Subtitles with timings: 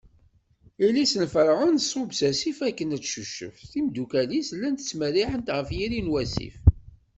[0.79, 6.11] Yelli-s n Ferɛun tṣubb s asif akken Ad tcucef, timeddukal-is llant ttmerriḥent ɣef yiri n
[6.13, 6.55] wasif.